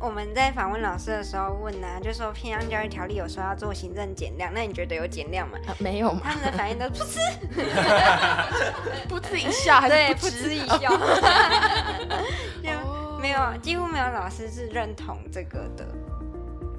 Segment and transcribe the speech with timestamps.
[0.00, 5.58] 我们在访问老师的时候问呢，就说偏向教育条例有说要做行政减量，那你觉得有减量吗？
[5.78, 6.22] 没有吗？
[6.24, 7.20] 他们的反应都噗嗤，
[9.10, 10.78] 噗嗤一笑，还是对，噗嗤一笑，
[12.64, 12.70] 就
[13.20, 15.86] 没有，几乎没有老师是认同这个的。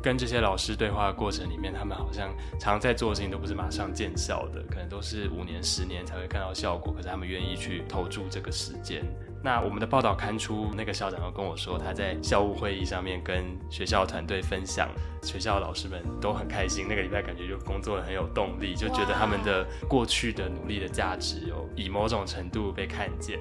[0.02, 6.92] 跟这些老师对话的过程里面，他们好像常在做的事情都不是马上见效的，可能都是五年、十年才会看到效果。
[6.92, 9.06] 可是他们愿意去投注这个时间。
[9.44, 14.88] 那我们的报道刊出，那个校长又跟我说，他在校务会议上面跟学校团队分享，
[15.24, 16.86] 学校老师们都很开心。
[16.88, 23.40] 那个礼拜感觉就工作很有动力，就觉得他们的过去的努力的价值有以某种程度被看见。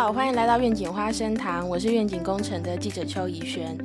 [0.00, 3.76] 好，欢迎来到愿景花生堂，我是愿景工程的记者邱怡轩。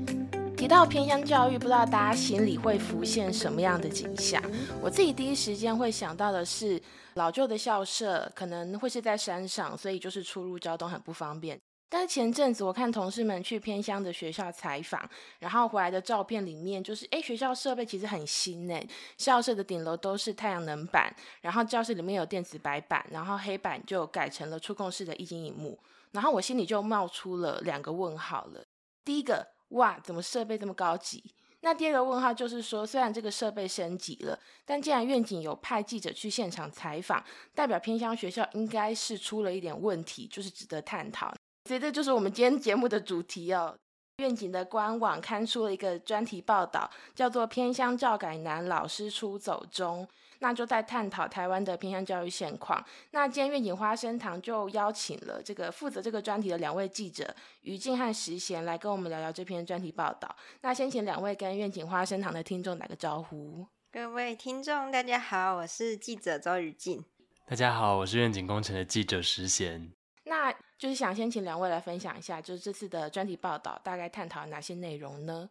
[0.56, 4.42] 提到偏乡教育，不知道大家心里会浮现什么样的景象？
[4.82, 6.82] 我自己第一时间会想到的是，
[7.16, 11.60] 老旧的校舍可能会是在山上，所以就是出入交通很不方便。
[11.88, 15.08] 但是前阵子我看同事们去偏乡的学校采访，
[15.40, 18.78] 然后回来的照片里面，就是哎，学校设备其实很新呢。
[19.18, 25.80] 校舍的顶楼都是太阳能板，然后教室里面有电子白板，然后黑板就改成了触控式的液晶荧幕。
[26.12, 28.66] 然后我心里就冒出了两个问号了。
[29.04, 31.36] 第一个，哇，怎么设备这么高级？
[31.62, 41.34] 那第二个问号就是说，虽然这个设备升级了，但既然愿景有派记者去现场采访，代表偏乡学校应该是出了一点问题，就是值得探讨。
[41.66, 43.76] 所以这就是我们今天节目的主题哦。
[44.20, 50.08] 愿景的官网刊出了一个专题报道，叫做《偏乡教改难，老师出走中》。
[50.40, 52.82] 那就在探讨台湾的偏乡教育现况。
[53.12, 60.34] 那今天愿景花生堂就邀请了这个负责这个专题的两位记者于静和石贤来跟我们聊聊这篇专题报道。
[60.62, 63.66] 那先请两位跟愿景花生堂的听众打个招呼。
[63.92, 67.04] 各位听众，大家好，我是记者周于静。
[67.48, 69.92] 大家好，我是愿景工程的记者石贤。
[70.26, 75.50] 那就是想先请两位来分享一下，就是这次的专题报道大概探讨哪些内容呢？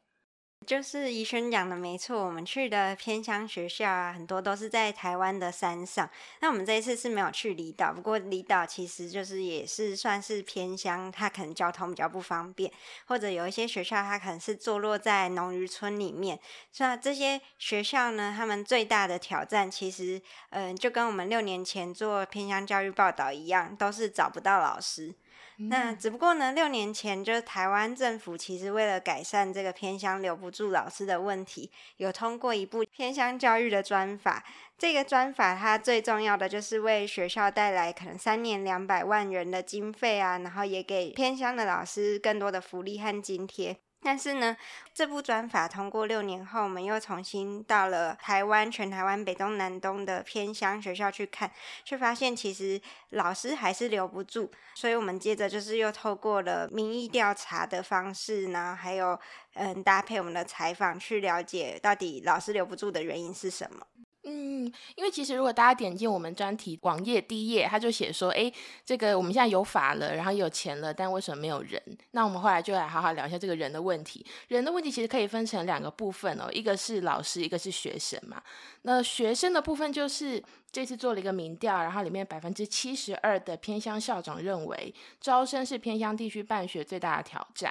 [0.67, 6.09] 就是宜轩讲的没错，我们去的偏乡学校啊，很多都是在台湾的山上。
[6.41, 12.73] 那我们这一次是没有去离岛，不过离岛其实就是也是算是偏乡，它可能交通比较不方便，
[13.07, 16.39] 或者有一些学校它可能是坐落在农渔村里面。
[16.79, 20.21] 那这些学校呢，他们最大的挑战其实，
[20.51, 25.15] 嗯，就跟我们六年前做偏乡教育报道一样，都是找不到老师。
[25.57, 34.45] 那只不过呢，六年前就是台湾政府其实为了改善这个偏乡留不住老师的问题，有通过一部偏乡教育的专法。
[34.77, 43.77] 这个专法它最重要的就是为学校带来可能三年两百万人的经费啊，然后也给偏乡的老师更多的福利和津贴。
[44.05, 44.55] 但是呢，
[44.93, 51.51] 这部专法通过六年后，我们又重新到了台湾全台湾北东南东的偏乡学校去看，
[51.85, 52.79] 却发现其实
[53.11, 54.53] 老师还是留不住。
[54.75, 59.19] 所以我们接着就是又透过了民意调查的方式呢，还有
[59.55, 63.87] 嗯搭配我们的采访，去了解到底老师留不住的原因是什么。
[64.27, 64.65] 嗯，
[64.97, 68.51] 因为其实如果大家点进我们专题网页第一页，他就写说，哎，
[68.83, 71.79] 这个我们现在有法了，然后有钱了，但为什么没有人？
[72.13, 74.25] 那我们后来就来好好聊一下这个人的问题。
[74.49, 78.43] 人的问题其实可以分成两个部分哦，一个是老师，一个是学生嘛。
[78.83, 80.43] 那学生的部分就是
[80.73, 87.71] 这次做了一个民调，然后里面百分之七十二的偏乡校长认为招生是偏乡地区办学最大的挑战。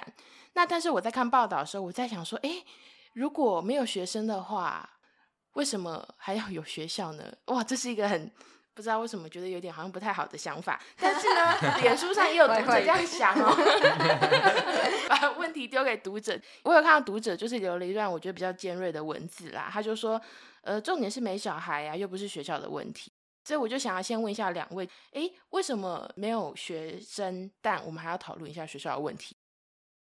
[0.52, 2.62] 那但是我在看报道的时候，我在想说，哎，
[3.14, 4.88] 如果没有学生的话。
[5.54, 7.24] 为什么还要有学校呢？
[7.46, 8.30] 哇，这是一个很
[8.74, 10.80] 不知道为什么觉得有点好像不太好的想法。
[10.98, 13.54] 但是呢， 脸书上也有读者这样想哦，
[15.08, 16.38] 把问题丢给读者。
[16.64, 20.20] 我有看到读者就是留了一段我觉得比较尖锐的文字啦，他就说，
[20.62, 23.12] 呃，重点是没小孩呀，又不是学校的问题。
[23.44, 29.36] 所以我就想要先问一下两位，诶，为什么没有学生，但我们还要讨论一下学校的问题？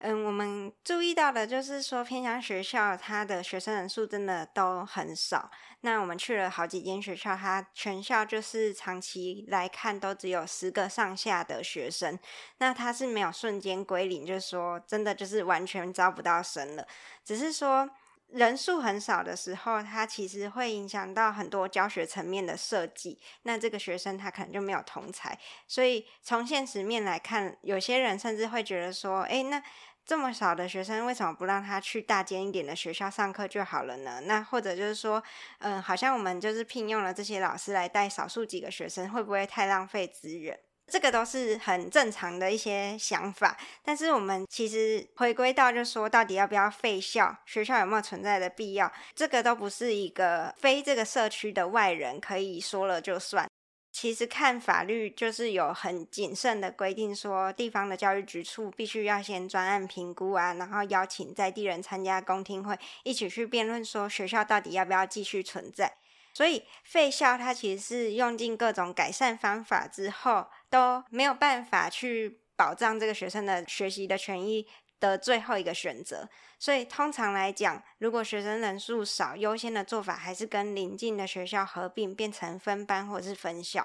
[0.05, 5.49] 嗯，我们注意到的就是说，偏乡学校它的学生人数真的都很少。
[5.83, 12.19] 那我们去了好几间学校，它全校就是长期来看都只有十个上下的学生。
[12.59, 16.85] 那它是没有瞬间归零，就是说真的就是完全招不到生了。
[17.25, 17.89] 只是说
[18.31, 23.21] 人数很少的时候，它其实会影响到很多教学层面的设计。
[23.43, 25.39] 那这个学生他可能就没有同才，
[25.69, 29.63] 所以从现实面来看，有些人甚至会觉得说，哎，那。
[30.05, 34.21] 这么少的学生，为什么不让他去大间一点的学校上课就好了呢？
[34.25, 35.23] 那或者就是说，
[35.61, 40.59] 嗯，好像我们就是聘用了这些老师来带少数几个学生，会不会太浪费资源？
[40.89, 43.57] 这个都是很正常的一些想法。
[43.83, 53.49] 但是我们其实回归到，就说到底要不要废校，学校有没有存在的必要，这个都不是一个非这个社区的外人可以说了就算。
[53.93, 65.93] 其实看法律就是有很谨慎的规定，说地方的教育局处必须要先专案评估啊，然后邀请在地人参加公听会，一起去辩论说学校到底要不要继续存在。
[66.33, 74.67] 所以废校它其实是用尽各种改善方法之后都没有办法去保障这个学生的学习的权益
[74.99, 76.27] 的最后一个选择。
[76.63, 83.85] 所以通常来讲，如果学生人数少，优先的做法还是跟邻近的学校合并，变成分班或者是分校。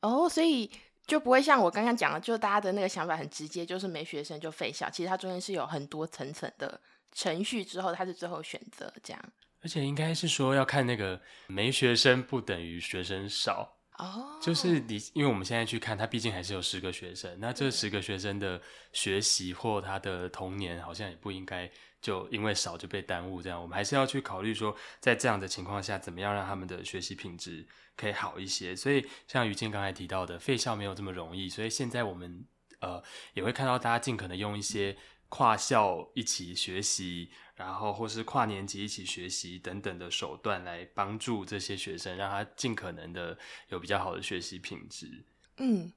[0.00, 0.70] 哦，所以
[1.06, 4.88] 就不会像我刚刚讲的，就大家的那个想法很直接，就是没学生就废校。
[4.88, 6.80] 其实它中间是有很多层层的
[7.12, 9.22] 程序，之后它是最后选择这样。
[9.60, 13.70] 而且应该是说要看那个没学生不等于学生少。
[13.98, 18.60] 哦，就是你，因为我们现在去看，他毕竟还是有十个学生，那这十个学生的
[18.92, 21.70] 学习或他的童年，好像也不应该
[22.04, 23.40] 就因为少就被耽误。
[23.40, 27.66] 这样，我们还是要去考虑说，在这样的情况下，怎么样让他们的学习品质
[27.96, 28.76] 可以好一些。
[28.76, 32.46] 所以，像于静刚才提到的，废校没有这么容易，所以现在我们
[32.80, 33.02] 呃
[33.32, 34.94] 也会看到大家尽可能用一些
[35.30, 37.30] 跨校一起学习。
[37.56, 45.24] 然后或是跨年级一起学习等等的手段来帮助这些学生，让他尽可能的有比较好的学习品质。
[45.58, 45.92] 嗯，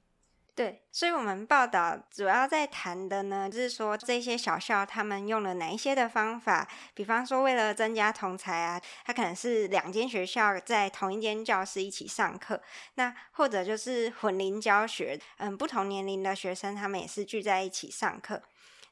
[0.58, 12.60] 对，所以我们报道主要在谈的呢，就是说这些小校他们用了哪一些的方法，比方说为了增加同才啊，他可能是两间学校在同一间教室一起上课，
[12.96, 18.42] 那或者就是混龄教学，嗯，不同年龄的学生他们也是聚在一起上课。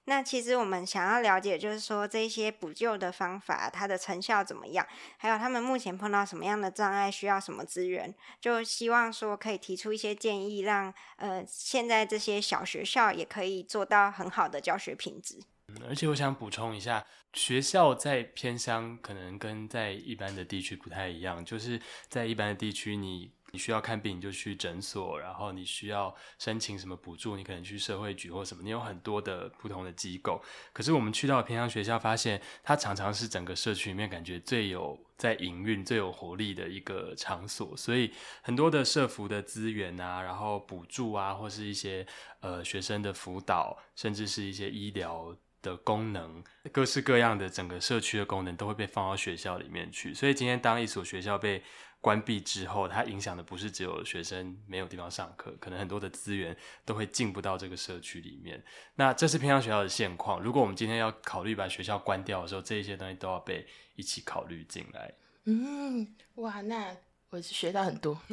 [0.09, 4.87] 那其实我们想要了解，就是说这些补救的方法，它的成效怎么样？
[5.17, 8.15] 还有他们目前碰到什么样的障碍，需要什么资源？
[8.41, 15.41] 就希望说可以提出一些建议，让呃现在这些小学校也可以做到很好的教学品质。
[15.89, 23.36] 而且我想补充一下，学校在偏乡可能跟在一般的地区不太一样，就是在一般的地区你。
[23.53, 28.63] 你需要看病，你就去诊所；然后你需要申请什么补助，你可能去社会局或什么。
[28.63, 30.43] 你有很多的不同的机构。
[30.73, 37.77] 可是我们去到偏乡学校，发现它常常是整个社区里面感觉最有在营运、最有活力的一个场所。
[37.77, 38.13] 所以
[38.43, 42.07] 很多的社服的资源啊，然后补助啊，或是一些
[42.41, 50.13] 呃学生的辅导，甚至是一些医疗的功能，各式各样的整个社区的功能都会被放到学校里面去。
[50.13, 51.63] 所以今天当一所学校被
[52.07, 58.63] 关闭之后，它影响的不是只有学生没有地方上课，可能很多的资源都会进不到这个社区里面。
[58.95, 60.41] 那这是偏向学校的现况。
[60.41, 63.67] 如果我们今天要考虑把学校关掉的时候，这一些东西都要被
[63.97, 65.13] 一起考虑进来。
[65.47, 66.97] 嗯，哇，那
[67.31, 68.17] 我是学到很多。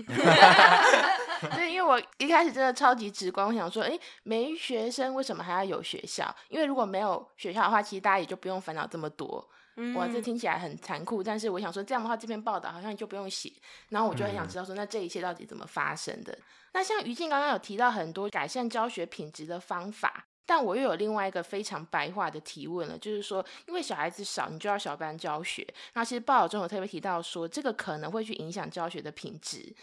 [1.56, 6.32] 对，因为我一开始真的超级直观，我想说，哎，没学生为什么还要有学校？
[6.48, 9.50] 因为如果没有学校的话，其实大家也就不用烦恼这么多。
[9.96, 13.52] 哇，这听起来很残酷，但是我想说，这样的话，这篇报道好像就不用写。
[13.90, 16.38] 然后我就很想知道说，那这一切到底怎么发生的？
[16.74, 25.68] 那像于静刚刚有提到很多改善教学品质的方法，但我又有另外一个非常白话的提问了，就是说，因为小孩子少，你就要小班教学。
[25.94, 29.74] 那其实报道中有特别提到说，这个可能会去影响教学的品质。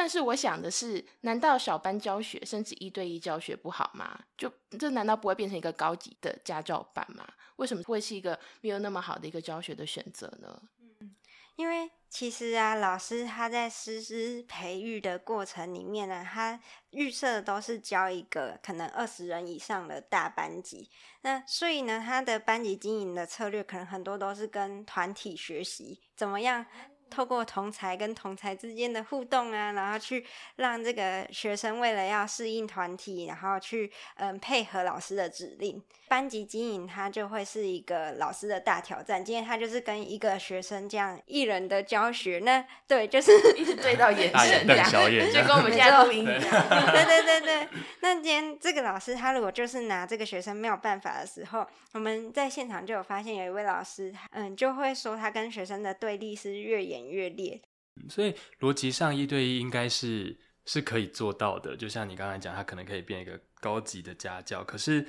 [0.00, 4.16] 但是我想的是，难道小班教学甚至一对一教学不好吗？
[4.36, 4.48] 就
[4.78, 7.26] 这难道不会变成一个高级的家教班吗？
[7.56, 10.62] 为什么会是一个没有那么好的一个教学的选择呢？
[11.00, 11.16] 嗯，
[11.56, 20.88] 因为其实啊，老师他在师资培育的过程里面呢，他预设的都是教一个可能二十人以上的大班级，
[21.22, 26.64] 那所以呢，他的班级经营的策略可能很多都是跟团体学习怎么样。
[27.10, 30.24] 透过同才跟同才之间的互动啊，然后去
[30.56, 35.82] 让这个学生为了要适应团体，然后去嗯配合老师的指令。
[36.08, 39.22] 班级经营它就会是一个老师的大挑战。
[39.22, 46.40] 今天他就是跟一个学生这样一人的教学，那对，就是一直对到眼神这样，就跟我们现在录音一样。
[46.40, 47.68] 对对对对。
[48.00, 57.08] 那今天这个老师他如果就是拿这个学生没有办法的时候，我们在现场就有发现有一位老师，嗯，就会说他跟学生的对立是越演。
[57.08, 57.60] 越烈，
[58.08, 61.74] 所以逻辑上一对一应该是是可以做到的。
[61.74, 64.62] 就像你刚才讲，他可能可以变一个高级的家教。
[64.62, 65.06] 可是，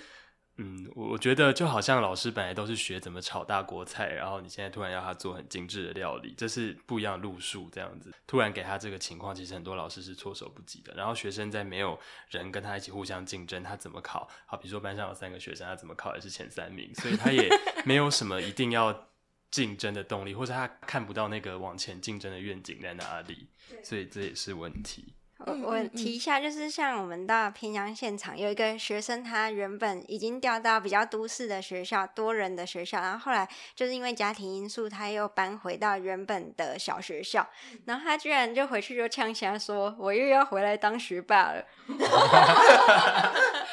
[0.57, 7.69] 嗯，我觉得就好像老师本来都是学怎么炒大锅菜，然后你现在突然要他做很精致的料理，这是不一样的路数。
[7.69, 10.93] 这样子突然给他这个情况，其实很多老师是措手不及的。
[10.95, 14.27] 然后学生在没有人跟他一起互相竞争，他怎么考？
[14.45, 17.49] 好，比如说班上有三个学生，他怎么考也是前三名，所以他也
[17.85, 19.08] 没有什么一定要。
[19.51, 23.47] 竞争的动力，或者他看不到那个往前竞争的愿景在哪里，
[23.83, 25.13] 所以这也是问题。
[25.45, 37.49] 我我提一下，就是像我们到偏乡现场，有一个学生，他原本已经调到比较都市的学校，多人的学校，然后后来就是因为家庭因素，他又搬回到原本的小学校，
[37.85, 41.63] 然后他居然就回去就呛瞎说：“我又要回来当学霸了。”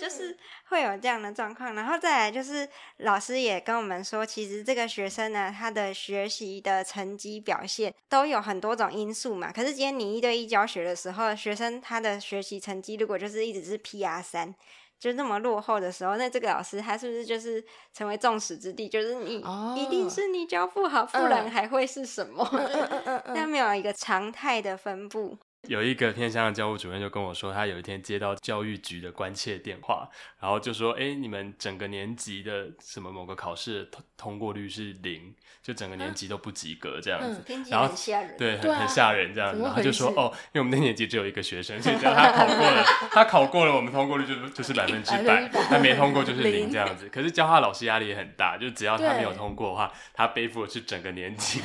[0.00, 0.36] 对，就是
[0.68, 9.52] 会有这样的状况，然后再来就是老师也跟我们说，其实这个学生呢，他的学习的成绩表现都有很多种因素嘛。
[9.52, 14.54] 可是今天你一对一教学的时候，学生他的学习成绩如果就是一直是 P R 三，
[14.98, 18.88] 就那么落后的时候，那这个老师他是不是就是成为众矢之的？
[18.88, 19.42] 就是你
[19.76, 22.48] 一定是你教不好，不然还会是什么？
[23.34, 25.36] 那没有一个常态的分布。
[25.68, 30.08] 有一个偏乡的教务主任就跟我说，他有一天接到教育局的关切电话，
[30.40, 37.94] 然后就说：“哎，你们整个年级的什么某个考试通通过率是零，就整个年级都不及格这样子。”然后
[38.38, 39.62] 对，很很吓人这样子。
[39.62, 47.08] 然后就说：“哦，因为我们那年级只有一个学生，所以只要他考过了， 他考过了，我们通过率就就是百分之百；他没通过就是零这样子。
[47.12, 51.60] 可是教化老师压力也很大，就只要他没有通过的话，他背负的是整个年级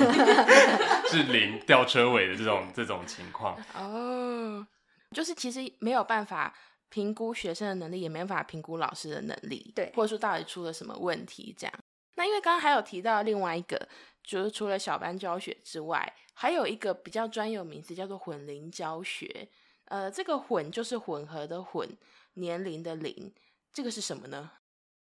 [1.10, 3.56] 是零吊车尾的这种这种情况。”
[3.88, 4.66] 哦，
[5.12, 6.54] 就是其实没有办法
[6.88, 11.74] 评估学生的能力，也没办法评估老师的能力，对，或者说到底出了什么问题这样。
[12.16, 13.88] 那因为刚刚还有提到另外一个，
[14.22, 19.48] 就是除了小班教学之外，还有一个比较专有名词叫做混龄教学。
[19.86, 21.88] 呃，这个混就是混合的混，
[22.34, 23.32] 年龄的龄，
[23.72, 24.52] 这个是什么呢？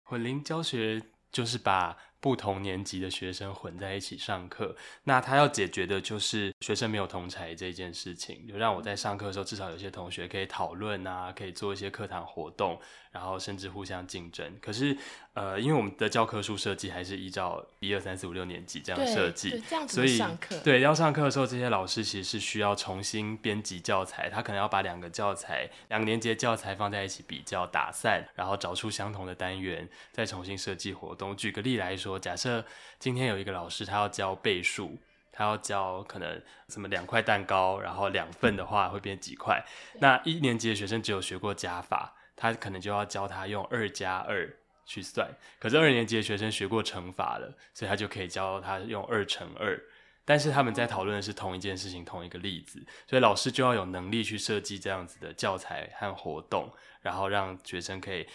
[0.04, 1.98] 混龄教学就是把。
[2.20, 12.80] 不同年级的学生混在一起上课，那他要解决的就是学生没有同才这件事情，就让我在上课的时候，至少有些同学可以讨论啊，可以做一些课堂活动，
[13.12, 14.52] 然后甚至互相竞争。
[14.60, 14.98] 可是，
[15.34, 20.20] 呃，因为我们的教科书设计还是依照一二三四五六年级这样设计，所以
[20.64, 31.38] 对要上课的时候，这些老师其实是需要重新编辑教材，他可能要把两个教材、两个年级的教材放在一起比较打散，然后找出相同的单元，再重新设计活动。
[31.38, 32.07] 举个例来说。
[32.08, 32.64] 说假设
[33.00, 34.98] 今天有一个老师，他要教倍数，
[35.32, 39.62] 他要教可能什么两块蛋糕，然后两份的话会变几块。
[40.00, 44.50] 那一年级的学生只有学过加法，他可能就要教他用二加二
[44.86, 45.30] 去算。
[45.60, 49.78] 可是二年级的学生学过乘法了，所以他就可以教他用二乘二。
[50.24, 56.70] 但是他们在讨论的是同一件事情，同一个例子，所以老师就要有能力去设计这样子的教材和活动，
[57.02, 58.26] 然后让学生可以。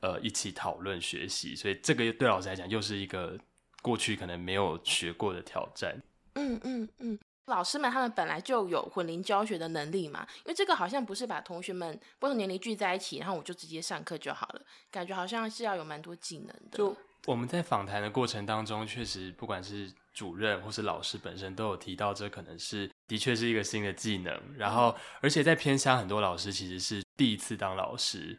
[0.00, 3.38] 呃，一起讨论学习，所以这个对老师来讲又是一个
[3.82, 6.00] 过去可能没有学过的挑战。
[6.34, 16.78] 嗯嗯嗯，老师们他们本来就有混龄教学的能力嘛，因为这个好像不是把同学们不同年龄聚在一起，然后我就直接上课就好了，感觉好像是要有蛮多技能的。
[16.78, 24.40] 就我们在访谈的过程当中，确实不管是主任或是老师本身都有提到，这可能是的确是一个新的技能。
[24.56, 28.38] 然后，而且在偏乡，很多老师其实是第一次当老师。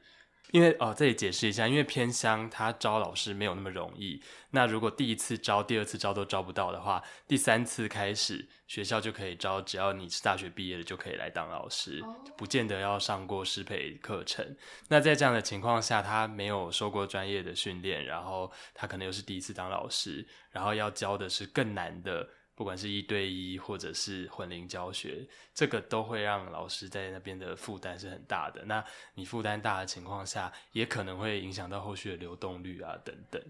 [0.50, 4.22] 因为哦，这里解释一下，因为偏乡他招老师没有那么容易。
[4.50, 12.04] 那如果第一次招、第二次招都招不到的话，第三次开始学校就可以招，只要你是大学毕业的就可以来当老师，
[12.36, 14.58] 不见得要上过师培课程。
[14.90, 22.28] 那在这样的情况下，他没有受过专业的训练，然后他可能又是第一次当老师，然后要教的是更难的。
[22.62, 28.64] 不管是一对一或者是混龄教学，这个都会让老师在那边的负担是很大的。
[28.66, 33.42] 那你负担大的情况下，也可能会影响到后续的流动率啊等等。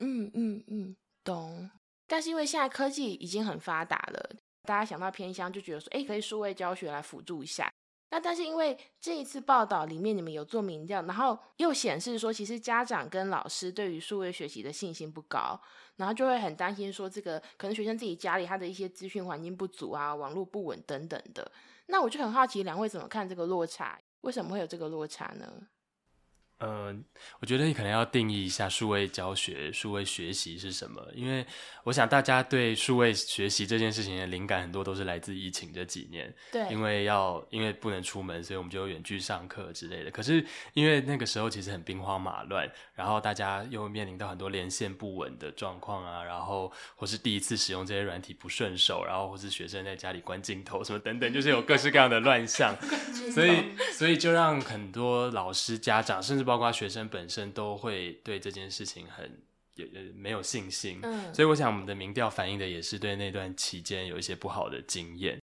[0.00, 1.70] 嗯嗯嗯，懂。
[2.08, 7.72] 但是因为现在科技已经很发达了，大家想到偏乡就觉得说，哎，可以数位教学来辅助一下。
[8.10, 15.60] 那但是因为这一次报道里面你们有做民调，然后又显示说，其实家长跟老师对于数位学习的信心不高，
[15.96, 21.50] 然后就会很担心说，这个可能学生自己家里他的一些资讯环境不足啊，网络不稳等等的。
[21.86, 24.00] 那我就很好奇，两位怎么看这个落差？
[24.20, 25.66] 为什么会有这个落差呢？
[26.58, 26.90] 呃，
[27.38, 31.44] 我觉得你可能要定义一下数位教学、数位学习是什么，因为
[31.84, 36.34] 我想大家对数位学习这件事情的灵感很多都是来自疫情这几年。
[36.50, 40.10] 对，因为要因为不能出门，所以我们就远距上课之类的。
[40.10, 52.74] 可是因为那个时候其实很兵荒马乱，然后大家又面临到很多连线不稳的状况啊，然后或是第一次使用这些软体不顺手，然后或是学生在家里关镜头什么等等，就是有各式各样的乱象，
[53.34, 56.45] 所以所以就让很多老师、家长甚至。
[56.46, 59.38] 包括学生本身都会对这件事情很
[59.74, 59.84] 也
[60.14, 65.38] 没有信心，嗯，所以我想我们的民调反映的也是对那段期间有一些不好的经验。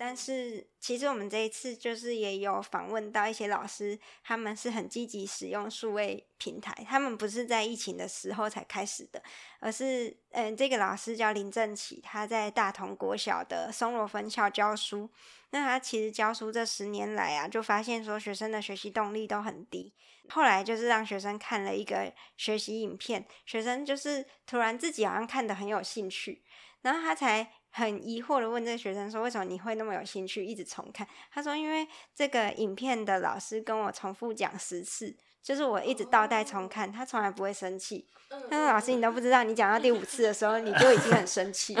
[0.00, 9.20] 但是其实我们这一次就是也有访问到一些老师，他们是很积极使用数位平台，他们不是在疫情的时候才开始的，
[9.58, 15.10] 而是嗯，这个老师叫林正奇，他在大同国小的松罗分校教书。
[15.50, 19.92] 那他其实教书这十年来啊，就发现说学生的学习动力都很低。
[20.28, 26.44] 后来就是让学生看了一个学习影片，学生就是突然自己好像看得很有兴趣，
[26.82, 38.06] 然后他才很疑惑的问这个学生说：“为什么你会那么有兴趣，一直重看？”他说：“因为这个影片的老师跟我重复讲十次，就是我一直倒带重看，他从来不会生气。
[38.50, 41.74] 他说：‘老师，你都不知道，你讲到第五次的时候，你就已经很生气。’”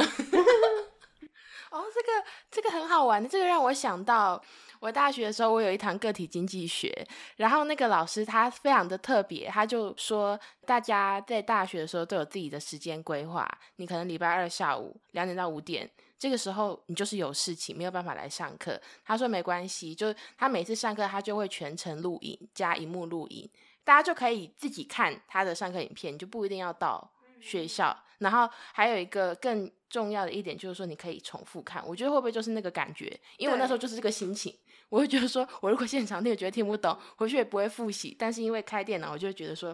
[1.70, 4.42] 哦，这个这个很好玩的，这个让我想到
[4.80, 7.06] 我大学的时候，我有一堂个体经济学，
[7.36, 18.80] 然后那个老师他非常的特别，他就说大家在大学的时候都有自己的时间规划，你可能礼拜二下午两点到五点，这个时候你就是有事情没有办法来上课。
[19.04, 23.48] 他说没关系，就他每次上课他就会全程录影加荧幕录影，
[23.84, 27.96] 大家就可以自己看他的上课影片，就不一定要到学校。
[28.18, 31.86] 然后还有一个更重要的一点就是说，你可以重复看。
[31.86, 33.16] 我觉得会不会就是那个感觉？
[33.36, 34.52] 因为我那时候就是这个心情，
[34.88, 38.16] 我会觉得说，我如果现场听，觉得听不懂，回去也不会复习。
[38.18, 39.72] 但是因为开电脑，我就会觉得说，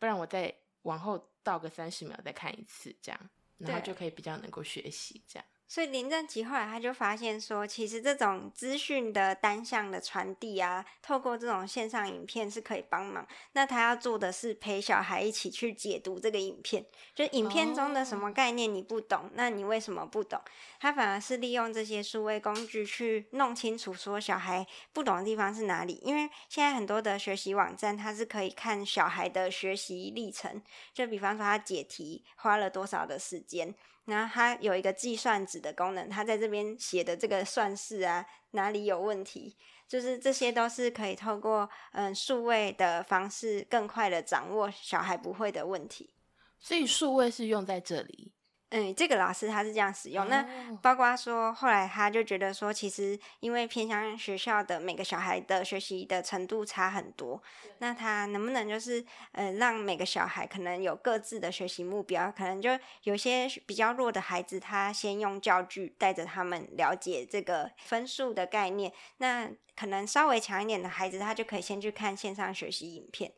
[0.00, 0.52] 不然我再
[0.82, 3.20] 往后倒个三十秒再看一次，这样，
[3.58, 5.46] 然后就可以比较能够学习这样。
[5.66, 13.26] 所以林正奇后来他就发现说，其实这种资讯的单向的传递啊，透过这种线上影片是可以帮忙。
[13.52, 20.40] 那他要做的是陪小孩一起去解读这个影片，就影片中的什么概念你不懂，那你为什么不懂？
[20.78, 25.98] 他反而是利用这些数位工具去弄清楚说小孩不懂的地方是哪里。
[26.04, 33.74] 因为现在很多的学习网站，它是可以看小孩的学习历程，就比方说他解题花了多少的时间。
[34.06, 39.56] 那它有一个计算纸的功能，它在这边写的这个算式啊，哪里有问题？
[39.88, 46.14] 就是这些都是可以透过嗯数位的方式，更快的掌握小孩不会的问题。
[46.58, 48.32] 所以数位是用在这里。
[48.76, 50.28] 嗯，这个老师他是这样使用。
[50.28, 50.44] 那
[50.82, 57.40] 包括说，后来他就觉得说，其实因为偏向学校的每个小孩的学习的程度差很多，
[57.78, 62.32] 那他能不能就是呃，让每个小孩可能有各自的学习目标？
[62.36, 68.92] 可能就有些比较弱的孩子，他先用教具带着他们了解这个分数的概念。
[69.18, 73.32] 那可能稍微强一点的孩子，他就可以先去看线上学习影片。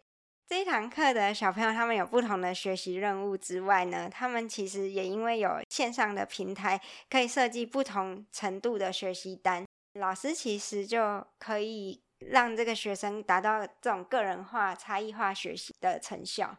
[0.48, 6.80] 这一堂课的小朋友，他们有不同的学习任务之外呢，他们其实也因为有线上的平台，
[7.10, 9.64] 可以设计不同程度的学习单。
[9.94, 16.56] 老师其实就可以让这个学生达到这种个人化、差异化学习的成效。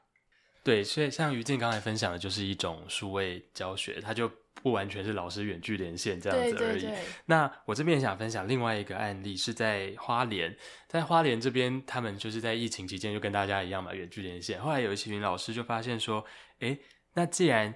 [0.64, 4.30] 对，所以像于静刚才分享的，就是一种数位教学，它就。
[4.62, 6.88] 不完全是老师远距连线这样子而已。
[7.26, 10.56] 那我这边想分享另外一个案例，是在花莲，
[10.88, 14.60] 在花莲这边，他们就是在疫情期间就跟大家一样嘛，远距连线。
[14.62, 16.26] 后来有一群老师就发现说，
[16.60, 16.78] 哎，
[17.14, 17.74] 那既然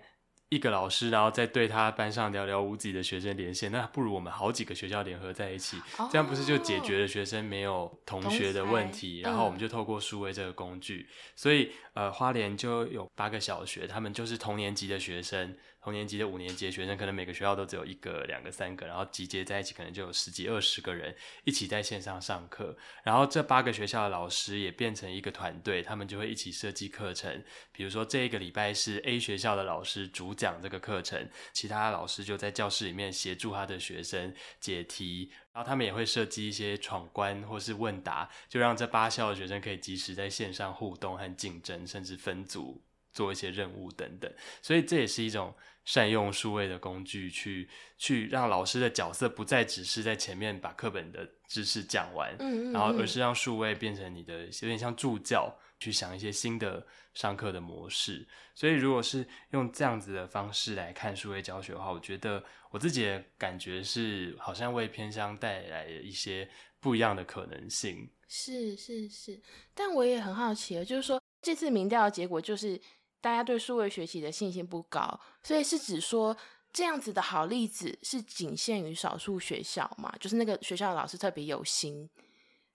[0.49, 5.77] 一个老师，然后再对他班上寥寥无几的学生连线，那不如我们好几个学校联合在一起，
[6.11, 9.21] 这样不是就解决了学生没有同学的问题？
[9.21, 15.55] 然后我们就透过数位这个工具，所以呃，花莲就有八个小学，他们就是同年级的学生。
[15.83, 22.77] 同年级的五年级的学生，可能每个学校都只有一个、两个、三个，然后集结在一起，可能就有十几、二十个人一起在线上上课。
[23.03, 27.43] 然后这八个学校的老师也变成一个团队，他们就会一起设计课程。
[27.71, 35.31] 比如说这一个礼拜是 A 学校的老师主讲这个课程，其他老师就在教室里面协助他的学生解题。
[35.53, 44.31] 然后他们也会设计一些闯关或是问答，就让这八校的学生可以及时在线上互动和竞争，甚至分组做一些任务等等。
[44.61, 45.53] 所以这也是一种。
[45.83, 58.27] 善用数位的工具去去让老师的角色不再只是在前面把课本的知识讲完，嗯嗯，然后而是让数位变成你的有点像助教，去想一些新的上课的模式。
[58.53, 66.47] 所以如果是用这样子的方式来看数位教学的话，我觉得我自己的感觉是好像为偏乡带来一些
[66.79, 68.07] 不一样的可能性。
[68.27, 69.41] 是是是，
[69.73, 72.79] 但我也很好奇，就是说这次民调的结果就是。
[73.21, 76.35] 大家对数位学习的信心不高，所以是指说
[76.73, 80.11] 这样子的好例子是仅限于少数学校嘛？
[80.19, 82.09] 就是那个学校的老师特别有心，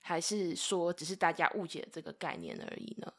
[0.01, 3.13] 还是说只是大家误解这个概念而已呢？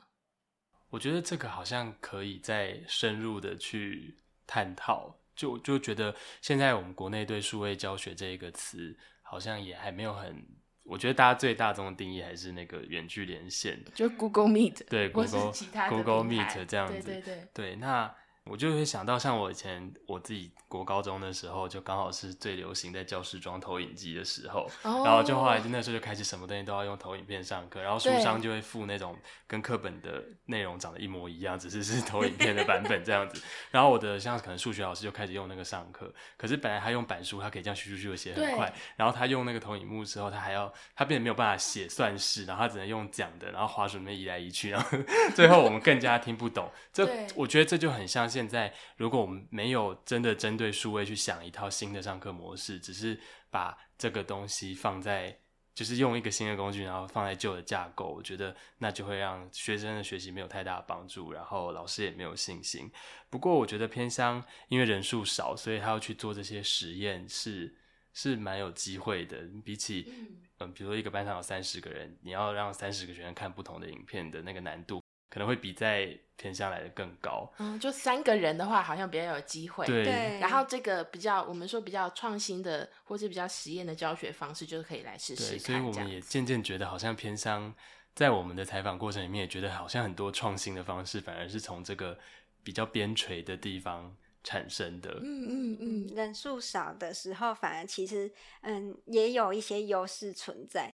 [0.89, 5.19] 我觉得这个好像可以再深入的去探讨。
[5.35, 10.43] 就就觉得现在我们国内对数位教学这一个词，好像也还没有很。
[10.88, 15.52] 我觉得大家最大众的定义还是那个远距连线，就 Google Meet，对 Google
[15.89, 17.47] Google Meet 这样子，对对对。
[17.54, 18.13] 对，那
[18.49, 33.41] 我就会想到，像我以前我自己国高中的时候，就刚好是最流行在教室装投影机的时候，哦然后就后来就那时候就开始什么东西都要用投影片上课，然后书对商就会附那种跟课本的内容长得一模一样，只是是投影片的版本这样子。
[33.71, 44.97] 然后我的像可能数学老师就开始用那个上课，可是本来他用板书，他可以这样咻咻咻的写很快，然后他用那个投影幕之后，他还要他变得没有办法写算式，然后他只能用讲的，然后滑鼠里面移来移去，然后
[45.36, 46.69] 最后我们更加听不懂。
[46.91, 53.19] 这我觉得这就很像现在，如果我们没有真的针对数位去想一套新的上课模式，只是
[53.50, 55.39] 把这个东西放在，
[55.73, 62.91] 就是用一个新的工具，然后放在旧的架构，我觉得那就会让学生的学习没有太大的帮助，然后老师也没有信心。
[63.32, 67.76] 不过我觉得偏乡因为人数少，所以他要去做这些实验是
[68.13, 69.50] 是蛮有机会的。
[69.65, 70.13] 比起
[70.60, 75.02] 嗯、比如说一个班上有三十个人，你要让三十个学生看不同的影片的那个难度，
[75.38, 77.47] 可能会比在偏乡来的更高。
[77.60, 79.86] 嗯，就三个人的话，好像比较有机会。
[79.86, 85.60] 对对，然后这个比较，我们说比较创新的，或是比较实验的教学方式，就是可以来试试对，看。
[85.60, 87.71] 所以我们也渐渐觉得，好像偏乡
[88.15, 92.17] 在我们的采访过程里面，也觉得好像很多创新的方式，反而是从这个
[92.63, 95.19] 比较边陲的地方产生的。
[95.21, 100.91] 嗯嗯嗯，人数少的时候，反而其实嗯也有一些优势存在。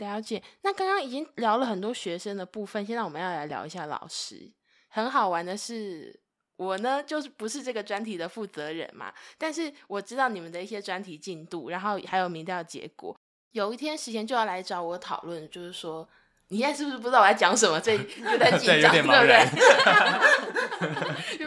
[0.00, 0.42] 了解。
[0.62, 4.50] 那刚刚已经聊了很多学生的部分，现在我们要来聊一下老师。
[4.88, 6.18] 很好玩的是，
[6.56, 13.16] 我呢就是不是这个专题的负责人嘛，但是我知道你们的一些专题进度，然后还有民调结果。
[13.52, 16.08] 有一天时间就要来找我讨论，就是说。
[16.52, 17.78] 你现在是不是不知道我在讲什么？
[17.78, 18.02] 这 有
[18.36, 19.08] 点紧张，对不。
[19.08, 19.46] 对？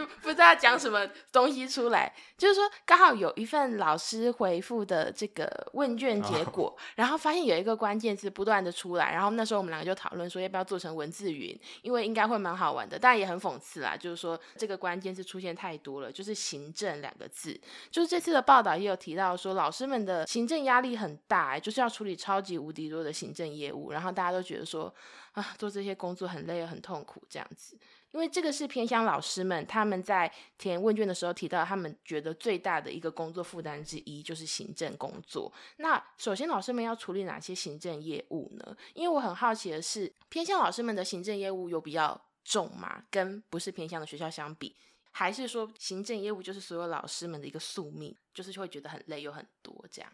[0.44, 2.12] 就不知道讲什么东西出来。
[2.36, 17.58] 就是说，刚好有一份老师回复的这个问卷结果，然后发现有一个关键字不断的出来，然后那时候我们两个就讨论说要不要做成文字云，因为应该会蛮好玩的，但也很讽刺啦，就是说这个关键字出现太多了，就是行政两个字。
[17.90, 24.92] 就是这次的报道也有提到说，老师们的行政压力很大、欸，就是要处理超级无敌多的行政业务，然后大家都觉得说
[25.32, 27.78] 啊，做这些工作很累很痛苦这样子。
[28.14, 35.52] 因为这个是偏向老师们他们在填问卷的时候提到，他们觉得最大的一个工作负担之一就是行政工作。
[35.78, 38.76] 那首先，老师们要处理哪些行政业务呢？
[38.94, 43.02] 因为我很好奇的是，偏向老师们的行政业务有比较重吗？
[43.10, 44.76] 跟不是偏向的学校相比，
[45.10, 50.12] 还是说行政业务就是所有老师们的一个宿命，就是会觉得很累又很多这样？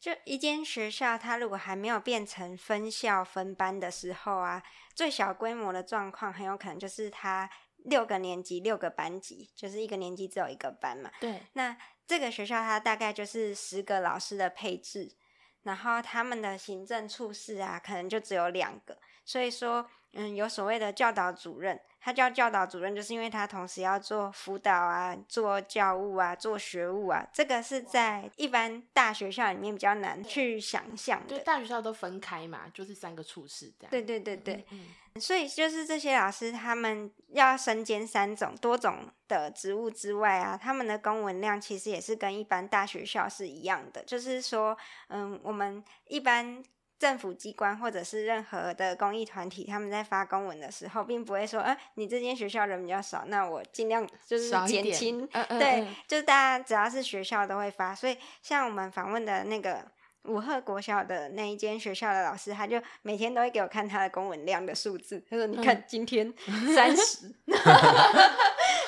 [0.00, 4.62] 就一间学校，它如果还没有变成分校分班的时候啊，
[4.94, 7.50] 最小规模的状况很有可能就是它
[7.84, 11.10] 六个年级六个班级，就是一个年级只有一个班嘛。
[11.20, 15.16] 对，那这个学校它大概就是十个老师的配置，
[15.62, 18.98] 然后他们的行政处室啊，可能就只有两个。
[19.24, 31.44] 所以说，嗯，有所谓的教导主任，他叫教导主任，就是因为他同时要做辅导啊、做教务啊、做学务啊，这个是在一般大学校里面比较难去想象对，的。
[31.44, 33.90] 大学校都分开嘛，就是三个处室这样。
[33.90, 44.76] 对对对对，嗯，所以就是这些老师他们要身兼三种多种的职务之外啊，他们的公文量其实也是跟一般大学校是一样的，就是说，
[45.08, 46.62] 嗯，我们一般。
[46.98, 55.22] 政府机关或者是任何的公益团体，他们在发公文的时候，并不会说，哎、你这间学校人比较少，那我尽量就是减轻。
[55.32, 59.84] 嗯嗯对嗯，就是大家只要是学校都会发，所以像我们访问的那个
[60.24, 65.24] 武鹤国小的那一间学校的老师，他就每天都会给我看他的公文量的数字。
[65.30, 66.34] 他说：“你看今天
[66.74, 67.32] 三十。”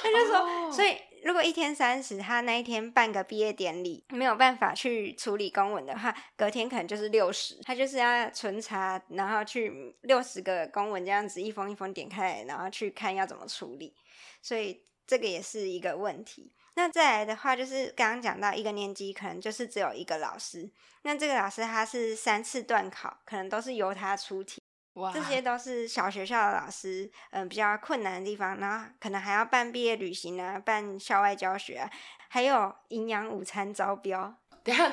[0.02, 7.58] 他就说，所以如果一天三十，他那一天办个毕业典礼，没有办法去处理公文的话，隔天可能就是六十。
[7.62, 13.94] 他就是要存查，然后去六十个公文这样子一封一封点开来，然后去看要怎么处理。
[14.40, 16.52] 所以这个也是一个问题。
[16.74, 20.70] 那再来的话，就是刚刚讲到一个年级可能就是只有一个老师，
[21.02, 24.59] 那这个老师他是三次段考，可能都是由他出题，
[25.00, 31.90] 哇，这些都是小学校的老师嗯、比较困难的地方，然后可能还要办毕业旅行啊，办校外教学啊，
[32.28, 34.34] 还有营养午餐招标。
[34.62, 34.84] 等一下，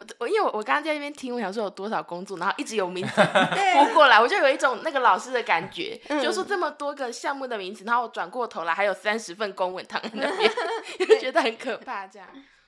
[0.00, 3.12] 我我因为我我刚刚在那边听，我想说有多少工作，然后一直有名字
[3.74, 10.50] 拨过来，我就有一种那个老师的感觉，嗯就说这么多个项目的名字，然后我转过头来还有三十份公文躺在那边，
[11.08, 12.08] 就觉得很可怕。
[12.08, 12.26] 这样，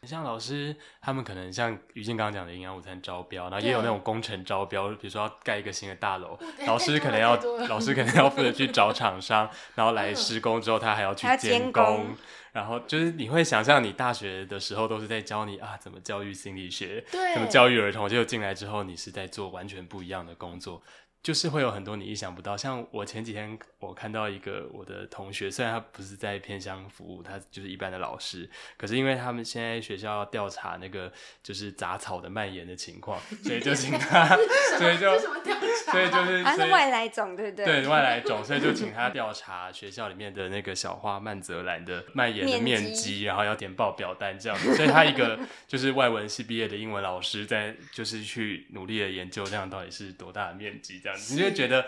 [0.08, 7.36] 像老师，他们可能像于静刚刚讲的营养午餐招标，然后也有那对种工程招标，比如说要盖一个新的大楼，老师可能 要
[7.68, 12.06] 老师可能要负责去找厂商，然后来施工之后，他还要去监工工。
[12.52, 20.82] 然后就是你会想象，你大学的时候都是在教你啊怎么教育心理学，怎么教育儿童，结果进来之后，你是在做完全不一样的工作。
[21.22, 34.34] 就是会有很多你意想不到，像我前几天我看到一个我的同学，虽然他不是在偏乡服务，他就是一般的老师，可是因为他们现在学校要调查那个就是杂草的蔓延的情况，所以就请他，
[34.78, 37.66] 所以就所以就是他是外来种，对不对？
[37.66, 51.09] 对外来种，所以就请他 调查学校里面的那个小花曼泽兰的蔓延的面积，然后要填报表单这样子，所以他一个就是外文系毕业的英文老师，在就是去努力的研究这样到底是多大的面积这样。
[51.30, 51.86] 你就会觉得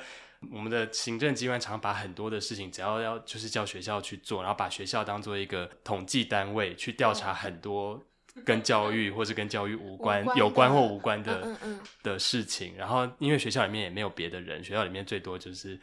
[0.51, 8.05] 我们的行政机关常把很多的事情，只要要就是叫学校去做，然后把学校当做一个统计单位去调查很多
[8.45, 11.57] 跟教育或是跟教育无关、有关或无关的
[12.03, 12.75] 的事情。
[12.77, 15.79] 然后因为学校里面也没有别的人，学校里面最多就是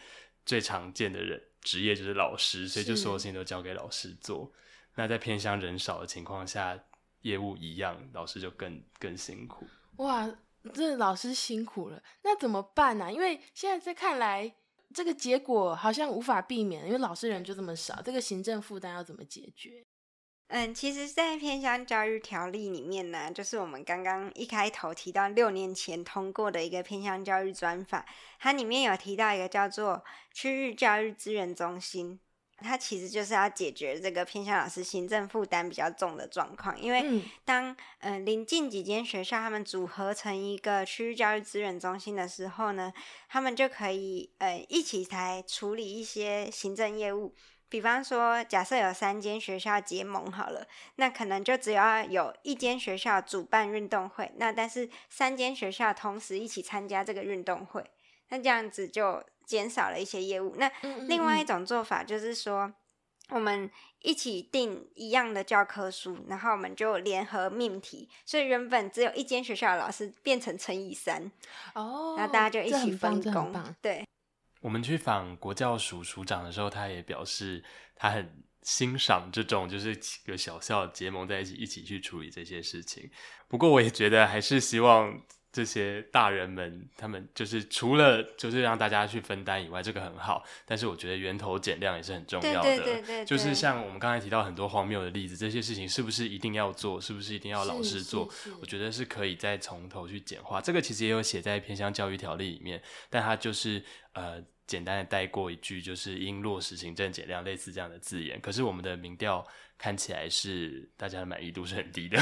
[0.46, 4.52] 最常见的人职业就是老师，所以就所有事情都交给老师做。
[4.96, 6.78] 那在偏乡人少的情况下，
[7.22, 9.66] 业务一样，老师就更更辛苦。
[9.98, 10.30] 哇！
[10.74, 13.12] 这老师辛苦了，那怎么办呢？
[13.12, 14.54] 因为现在在看来，
[14.94, 19.86] 这个结果好像无法避免，因为老师人就这么少，这个行政负担要怎么解决？
[20.52, 28.04] 嗯，其实，在偏向教育条例里面呢，就是我们刚刚一开头提到六年前通过的一个偏向教育专法，
[28.40, 32.20] 它里面有提到一个叫做区域教育资源中心。
[32.62, 42.94] 它其实就是要解决这个偏向老师行政负担比较重的状况，因为当嗯临近几间学校他们组合成一个区域教育资源中心的时候呢，
[43.28, 47.34] 他们就可以呃一起来处理一些行政业务。
[47.70, 57.84] 比方说，假设有三间学校结盟好了，那可能就只要有一间学校主办运动会，那但是三间学校同时一起参加这个运动会，
[58.30, 59.24] 那这样子就。
[59.50, 60.56] 减少了一些业务。
[60.58, 60.72] 那
[61.08, 62.72] 另外一种做法就是说，
[63.30, 63.68] 我们
[64.04, 71.32] 一起订一样的教科书，然后我们就联合命题，所以原本只有一间学校的老师变成乘以三
[71.74, 73.52] 哦，然后大家就一起分工。
[73.82, 74.06] 对，
[74.62, 77.64] 我们去访国教署署长的时候，他也表示
[77.96, 83.10] 他很欣赏这种就是几个小校结盟在一起，一起去处理这些事情。
[83.48, 85.20] 不过，我也觉得还是希望。
[85.52, 90.44] 这些大人们，他们就是除了就是让大家去分担以外，这个很好。
[90.66, 92.62] 但是我觉得源头减量也是很重要的。
[92.62, 97.02] 对对对就是像我们刚才提到很多荒谬的例子，这些事情是不是一定要做？
[97.02, 98.30] 是不是一定要老师做？
[98.62, 100.62] 我觉得是可以再从头去简化。
[100.62, 103.84] 这个其实也有写在偏向教育条例里面，但它就是
[104.20, 108.40] 呃简单的带过一句，就是应落实行政减量类似这样的字眼。
[108.42, 109.46] 可是我们的民调。
[109.82, 112.20] 看起来是大家的满意度是很低的，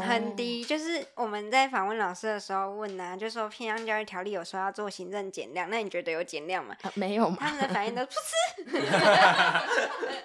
[0.00, 0.64] 很低。
[0.64, 6.74] 就是我们在访问老师的时候问啊，就说偏向教育条例有说要做行政减量，那你觉得有减量吗？
[6.94, 8.80] 没有吗，他们的反应都噗嗤，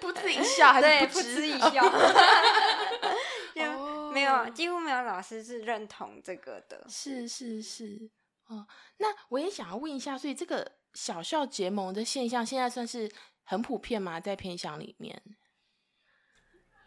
[0.00, 1.84] 噗嗤一笑，还是噗嗤一笑？
[3.54, 6.86] 就没有，几乎没有老师是认同这个的。
[6.88, 8.08] 是是是，
[8.46, 13.08] 哦，那我也想要问一下，所以这个小校结盟的现象，现在算是
[13.44, 14.18] 很普遍吗？
[14.18, 15.22] 在偏乡里面？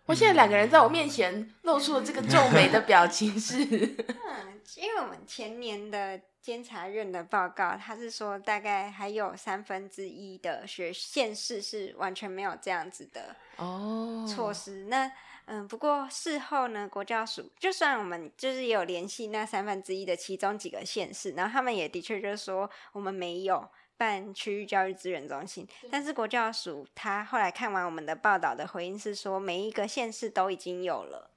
[0.07, 14.85] 我现在两个人在我面前露出了这个皱眉的 表情，是，嗯，因为我们前年的监察院的报告，他是说大概还有三分之一的学县市是完全没有这样子的哦措施。
[14.85, 15.11] 那
[15.45, 23.69] 嗯，不过事后呢，国教署就算我们就是也有联系那三分之一的其中几个县市，然后他们也的确就是说我们没有。
[23.99, 31.31] 办区域教育资源中心，但是国教署他后来看完我们的报道的回应是说，每一个县市都已经有了，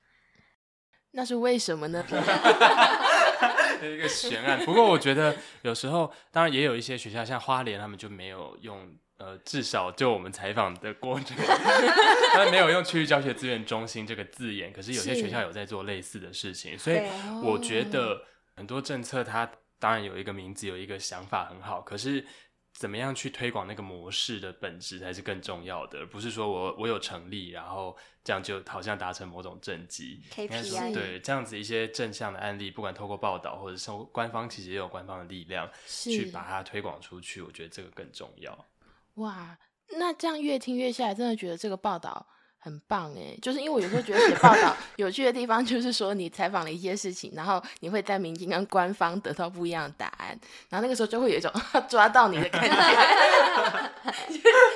[1.11, 2.05] 那是为什么呢？
[3.83, 4.65] 一个悬案。
[4.65, 11.37] 不过我觉得有时候，当然也有一些学校，像花莲，他们就没有用，呃，至少就我们采访的过程，
[12.33, 14.73] 他没有用区域教学资源中心这个字眼。
[14.73, 17.01] 可是有些学校有在做类似的事情，所以
[17.43, 18.23] 我觉得
[18.55, 22.25] 很多政策它当然有一个名字，有一个想法很好，可是。
[22.73, 30.21] 怎么样去推广那个模式的本质才是更重要的，不是说我我有成立，然后这样就好像达成某种政绩。
[30.33, 37.41] KPI 对这样子一些正向的案例，不管透过报道或者是官方，其实也有官方的力量去把它推广出去。
[37.43, 38.67] 我觉得这个更重要。
[39.15, 39.57] 哇，
[39.99, 42.27] 那这样越听越下来，真的觉得这个报道。
[42.65, 50.29] 很棒哎，就是因为我有时候觉得写报道 有趣的地方，就是说你采访了一些事情，然后你会在民间跟官方得到不一样的答案，
[50.69, 51.53] 然后那个时候就会有一种
[51.91, 52.77] 抓到你的感觉。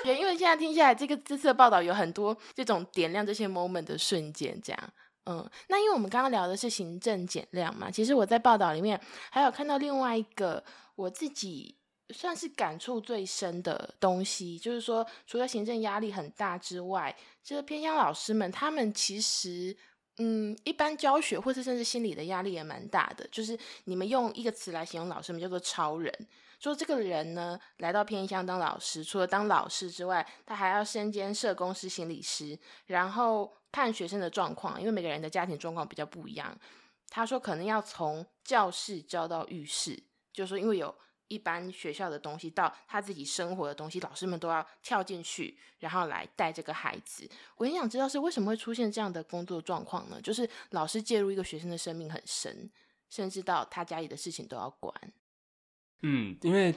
[0.19, 4.81] 因为现在听下来，这个这次的报道有很多这种点亮这些 moment 的瞬间，这样，
[5.27, 10.65] 嗯，那因为我们刚刚聊的是行政减量嘛，其实我在报道里面还有看到另外一个
[10.97, 11.77] 我自己。
[12.11, 19.77] 算是感触最深的东西，就是说，除了行政压力很大之外，这个偏乡老师们，他们其实，
[20.19, 23.27] 嗯，一般教学或是甚至心理的压力也蛮大的。
[23.33, 26.13] 就是你们用一个词来形容老师们，叫做超人。
[26.61, 36.57] 说这个人呢来到偏乡当老师，除了当老师之外，他还要身兼社工师、心理师，然后看学生的状况，因为每个人的家庭状况比较不一样。
[37.11, 40.01] 他说可能要从教室教到浴室，
[40.33, 40.95] 就是说因为有。
[41.29, 47.29] 一般学校的东西到他自己生活的东西，老师们都要跳进去，然后来带这个孩子。
[47.57, 50.21] 我很想知道是为什么会出现这样的工作状况呢？
[50.23, 52.71] 就是老师介入一个学生的生命很深，
[53.11, 54.95] 甚至到他家里的事情都要管。
[56.03, 56.75] 嗯，因为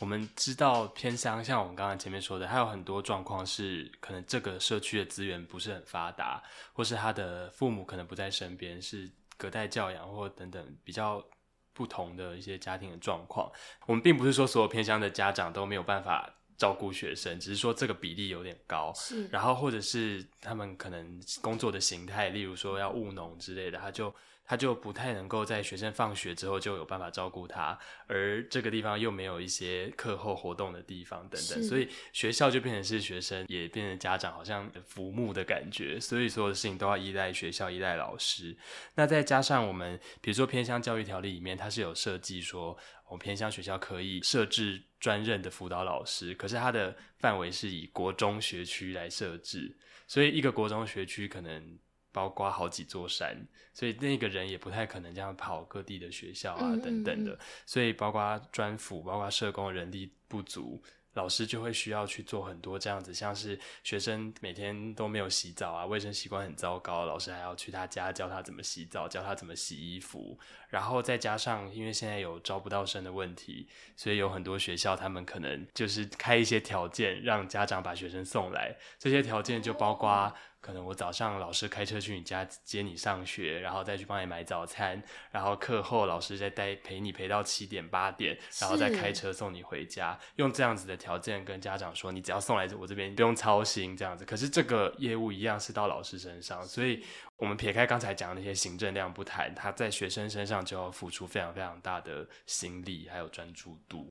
[0.00, 11.24] 我们知道偏乡，像我们刚刚前面说的，还有很多状况是可能这个社区的资源不是很发达，或是他的父母可能不在身边，是隔代教养或等等比较。
[11.72, 13.50] 不同的一些家庭的状况，
[13.86, 18.92] 我们并不是说所有偏乡的家长都没有办法照顾学生，只是说这个比例有点高。
[18.94, 24.14] 是，然后或者是他们可能工作的形态，例如说要务农之类的，他就。
[24.52, 38.54] 他就不太能够在学生放学之后就有办法照顾他，而这个地方又没有一些课后活动的地方等等，所以学校就变成是学生也变成家长好像浮木的感觉，所以所有的事情都要依赖学校、依赖老师。
[38.94, 49.74] 那再加上我们比如说偏乡教育条例里面，它是有设计说，我们偏乡学校可以设置专任的辅导老师，可是它的范围是以国中学区来设置，
[50.06, 51.78] 所以一个国中学区可能。
[52.12, 53.36] 包括好几座山，
[53.74, 57.38] 所以那个人也不太可能这样跑各地的学校啊，等等的。
[57.66, 60.82] 所以包括专辅，包括社工人力不足。
[61.14, 70.38] 老师就会需要去做很多这样子，像是学生每天都没有洗澡啊，卫生习惯很糟糕，老师还要去他家教他怎么洗澡，教他怎么洗衣服，
[70.70, 90.96] 然后再加上因为现在有招不到生的问题，所以有很多学校他们可能就是开一些条件让家长把学生送来，这些条件就包括可能我早上老师开车去你家接你上学，然后再去帮你买早餐，然后课后老师再带陪你陪到七点八点，然后再开车送你回家，用这样子的。
[91.02, 94.24] 条件跟家长说，你只要送来我这边，不用操心这样子。
[94.24, 97.04] 可是这个业务一样是到老师身上，所以
[97.38, 104.08] 我们撇开刚才讲的那些行政量不谈，他在学生身上就要付出非常非常大的心力还有专注度。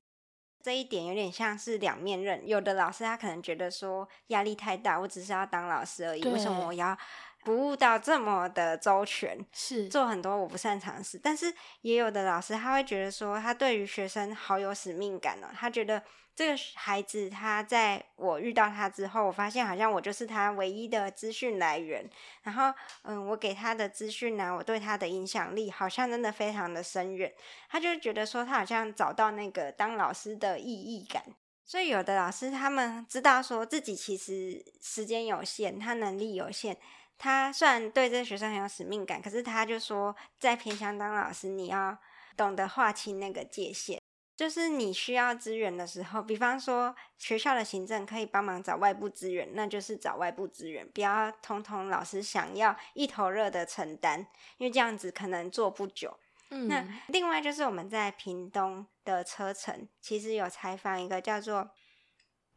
[0.62, 6.96] 这一点有点像是两面刃，有的老师他可能觉得说压力太大，我只是要当老师而已，为什么我要？
[7.44, 15.48] 服务到这么的周全，是做很多我不擅长的事，但是也有的老师他会觉得说，他对于学生好有使命感哦。
[15.52, 16.00] 他觉得
[16.34, 22.08] 这个孩子他在我遇到他之后，我发现好像我就是他唯一的资讯来源。
[22.42, 27.32] 然后，嗯，我给他的资讯呢，我对他的影响力好像真的非常的深远。
[27.68, 31.22] 他就觉得说，他好像找到那个当老师的意义感。
[31.64, 36.76] 所以有的老师他们知道说自己其实时间有限，他能力有限。
[37.18, 41.96] 他虽然对这个学生很有使命感，可是他就说，在偏乡当老师，你要
[42.36, 44.01] 懂得划清那个界限。
[44.42, 54.26] 就是你需要资源的时候，比方说学校的行政可以帮忙找外部资源，那就是找外部资源，不要通通老师想要一头热的承担，
[54.58, 56.18] 因为这样子可能做不久。
[56.50, 61.70] 嗯，那另外就是我们在屏东的车程，其实有采访一个叫做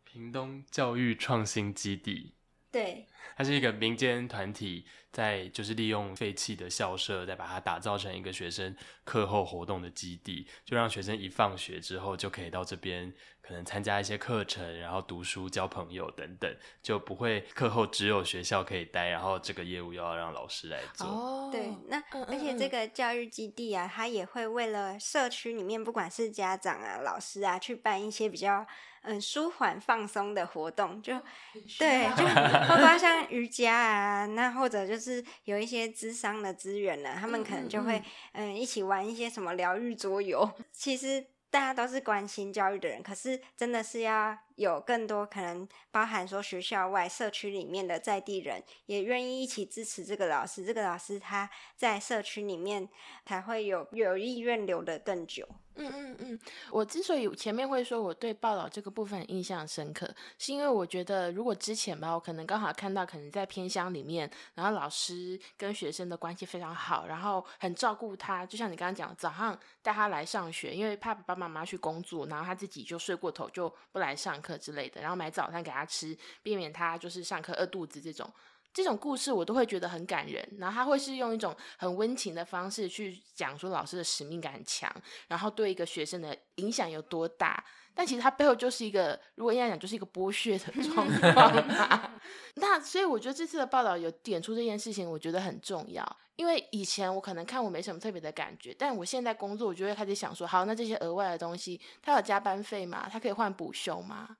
[0.03, 2.33] 屏东教育创新基地。
[2.71, 21.07] 对，它是一个民间团体，在就是利用废弃的校舍，再把它打造成一个学生课后活动的基地，就让学生一放学之后就可以到这边，可能参加一些课程，然后读书、交朋友等等，就不会课后只有学校可以待，然后这个业务又要让老师来做。
[21.07, 28.65] 哦，对，那而且这个教育基地啊，它也会为了社区里面不管是家长啊、老师啊，去办一些比较。
[29.07, 31.13] 嗯，舒缓放松的活动，就
[31.77, 32.25] 对，就
[32.67, 38.01] 包括像瑜伽啊，那或者就是有一些智商的资源呢，他们可能就会
[38.33, 40.49] 嗯一起玩一些什么疗愈桌游。
[40.71, 52.89] 其实大家都是关心教育的人，可是真的是要有更多可能包含说学校外、社区里面的在地人也愿意一起支持这个老师，这个老师他在社区里面
[53.25, 55.47] 才会有有意愿留得更久。
[55.77, 56.39] 嗯嗯嗯，
[56.71, 78.31] 我之所以前面会说我对报道这个部分印象深刻，是因为我觉得如果之前吧，我可能刚好看到可能在偏乡里面，然后老师跟学生的关系非常好，然后很照顾他，就像你刚刚讲，早上带他来上学，因为怕爸爸妈妈去工作，然后他自己就睡过头就不来上课之类的，然后买早餐给他吃，避免他就是上课饿肚子这种。
[78.75, 84.93] 这种故事我都会觉得很感人，然后他会是用一种很温情的方式去讲说老师的使命感很强，
[85.29, 87.63] 然后对一个学生的影响有多大。
[87.93, 92.11] 但其实他背后就是一个，如果应该讲就是一个剥削的状况
[92.55, 96.05] 那所以我觉得这次的报道有点出这件事情，我觉得很重要。
[96.35, 103.07] 因为以前我可能看我没什么特别的感觉，但我现在工作，我就会开始想说，好，那这些额外的东西，他有加班费吗？
[103.09, 104.35] 他可以换补休吗？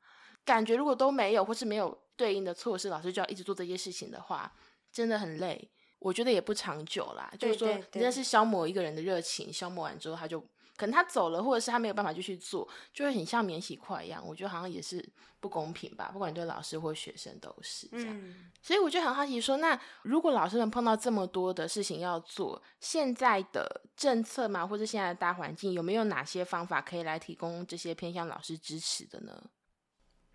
[0.45, 1.97] 感觉如果都没有，或是没有。
[2.17, 4.49] 对应的措施，老师就要一直做这些事情的话，
[4.89, 5.69] 真的很累。
[5.99, 7.29] 我觉得也不长久啦。
[7.37, 10.39] 就是说，真的是消磨一个人的热情，消磨完之后，他就
[10.77, 14.25] 可能他走了，或者是他没有办法继续做，就会很像免洗筷一样。
[14.25, 15.05] 我觉得好像也是
[15.41, 18.35] 不公平吧，不管对老师或学生都是这样。
[18.61, 29.43] 所以我就很好奇，说那如果老师们碰到这么多的事情要做，现在的政策嘛，或者现在的大环境，有没有哪些方法可以来提供这些偏向老师支持的呢？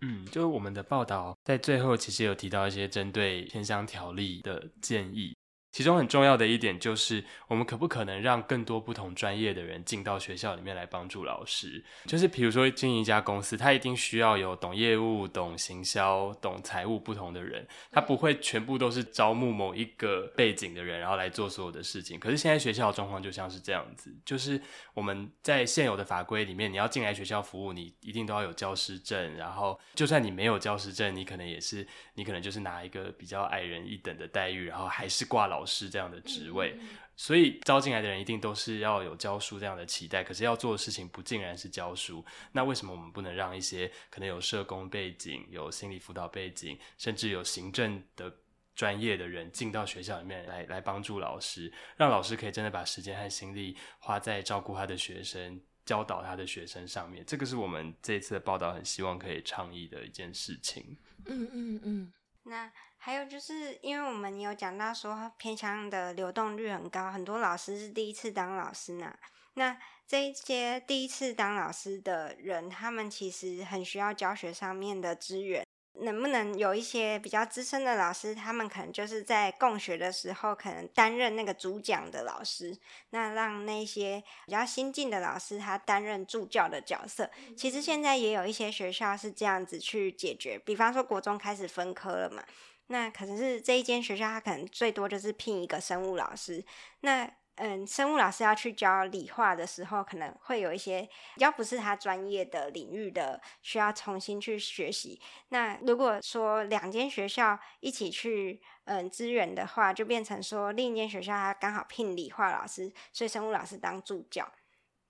[0.01, 5.35] 嗯，就是我们的报道在最后其实有提到一些针对偏乡条例的建议。
[5.71, 11.83] 其中很重要的一点就是，我们可不可能让更多不同专业的人进到学校里面来帮助老师？
[12.05, 22.19] 就是比如说经营一家公司，他一定需要有懂业务、懂行销、懂财务不同的人，他不会全部都是招募某一个背景的人，然后来做所有的事情。
[22.19, 24.61] 可是现在学校的状况就像是这样子，就是
[24.93, 35.60] 我们在现有的法规里面，你要进来学校服务，你一定都要有教师证，然后就算你没有教师证，你可能也是，你可能就是拿一个比较矮人一等的待遇，然后还是挂老。
[35.61, 36.75] 老师这样的职位，
[37.15, 40.23] 所以招进来的人一定都是要有教书这样的期待。
[40.23, 48.35] 可是要做的事情不竟然是教书，那为什么我们不能让一些可能有社工背景、有心理辅导背景，甚至有行政的
[48.75, 57.23] 专业的人进到学校里面来，来帮助老师，让老师可以真的把时间和心力花在照顾他的学生、教导他的学生上面？
[57.27, 60.97] 这个是我们这一次的报道很希望可以倡议的一件事情。
[61.27, 62.71] 嗯嗯嗯，那。
[63.03, 69.11] 还有就是，因为我们有讲到说偏向的流动率很高，很多老师是第一次当老师呢。
[69.55, 69.75] 那
[70.07, 75.65] 这一些第一次当老师的人，他们其实很需要教学上面的资源。
[75.95, 82.77] 能不能有一些比较资深的老师，他们可能就是在共学的时候，可能担任那个主讲的老师，
[83.09, 87.29] 那让那些比较新进的老师他担任助教的角色。
[87.57, 92.41] 其实现在也有一些学校是这样子去解决，比方说国中开始分科了嘛。
[92.91, 96.63] 那可能是这一间学校，他可能最多就是聘一个生物老师。
[96.99, 101.01] 那嗯，生物老师要去教理化的时候，可能会有一些
[101.35, 105.21] 比较不是他专业的领域的，需要重新去学习。
[105.49, 114.51] 那如果说两间学校一起去嗯支援的话，就变成说另一间学校他刚好聘理化老师，所以生物老师当助教。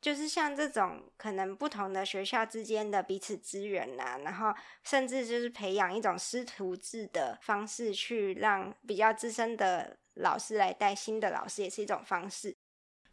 [0.01, 4.51] 就是像这种可能不同的学校之间的彼此支援呐，然后
[4.83, 12.57] 甚至就是培养一种师徒制的方式，去让比较资深的老师来带新的老师，也是一种方式。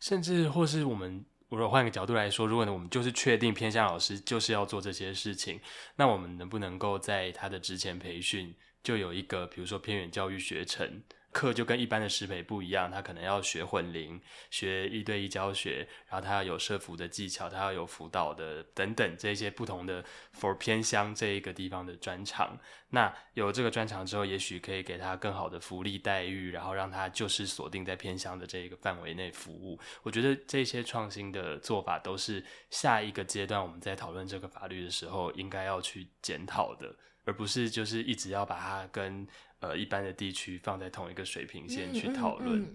[0.00, 5.60] 甚至或是我们，如果换个角度来说，如果我们就是确定偏向老师就是要做这些事情，
[5.96, 11.02] 那我们能不能够在他的之前培训就有一个，比如说偏远教育学程？
[11.30, 14.20] 课就跟一般的师培不一样，他可能要学混龄，
[14.50, 20.02] 学一对一教学，然后他要有设服的技巧，他要有辅导的等等这些不同的
[20.34, 22.58] for 偏乡这一个地方的专长。
[22.90, 29.78] 那有这个专长之后，也许可以给他更好的福利待遇，然后让他就是锁定在偏乡的这一个范围内服务。
[30.02, 39.28] 我觉得这些创新的做法都是下一个阶段我们在讨论这个法律的时候应该要去检讨的，而不是就是一直要把它跟。
[39.60, 42.74] 呃，一般的地区放在同一个水平线去讨论。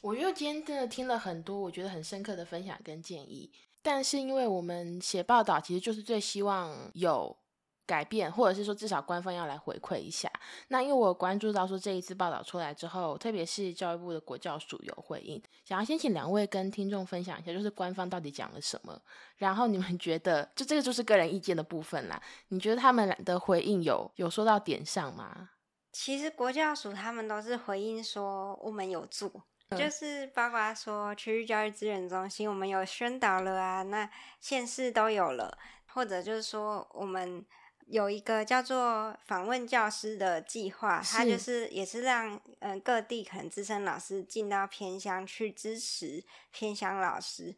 [0.00, 3.50] 我觉得今天真的听了很多，我觉得很深刻的分享跟建议。
[3.82, 7.36] 但是因为我们写报道，其实就是最希望有。
[7.86, 10.26] 改变，或者是说至少官方要来回馈一下。
[10.68, 18.98] 那因为我关注到说这一次报道出来之后，特别是教育部的国教署有回应，想要先请两位跟听众分享一下，就是官方到底讲了什么。
[19.36, 22.18] 然后你们觉得，就这个就是个人意见的部分啦。
[22.48, 25.50] 你觉得他们的回应有有说到点上吗？
[25.94, 29.30] 其实国教署他们都是回应说我们有做，
[29.78, 37.46] 就是包括说区域教育资源中心我们有宣导了啊，那县市都有了，或者就是说我们。
[37.86, 47.54] 有一个叫做访问教师的计划，它就是也是让嗯各地可能资深老师进到偏乡去支持偏乡老师。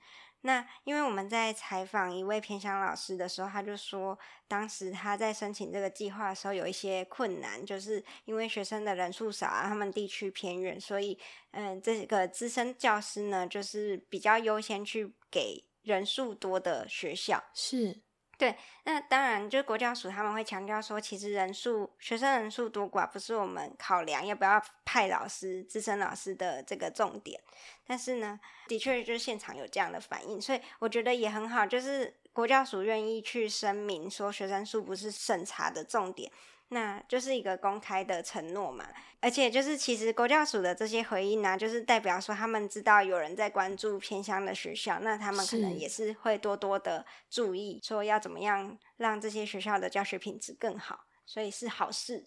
[0.47, 4.17] 那因为我们在采访一位偏乡老师的时候，他就说，
[4.49, 11.19] 当时他在申请这个计划的时候有一些困难，就是因为学生的人数少啊，他们地区偏远，所以
[11.51, 17.43] 嗯这个资深教师呢，就是比较优先去给人数多的学校。
[17.53, 18.06] 是。
[18.39, 27.41] 对，那当然，就是国教署他们会强调说，其实人数学生人数多寡不是我们考量要不要派老师、资深老师的这个重点。
[27.87, 36.31] 但是呢，的确就是现场有这样的反应，所以我觉得也很好，就是国教署愿意去声明说，学生数不是审查的重点。
[36.69, 38.85] 那就是一个公开的承诺嘛，
[39.21, 52.25] 而且就是其实国教署的这些回应呢，就是代表说他们知道有人在关注偏乡的学校，那他们可能也是会多多的注意，说要怎么样让这些学校的教学品质更好，所以是好事。